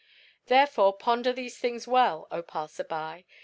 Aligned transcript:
"Therefore 0.47 0.93
ponder 0.97 1.31
these 1.31 1.59
things 1.59 1.87
well, 1.87 2.27
O 2.31 2.41
passer 2.41 2.83
by. 2.85 3.23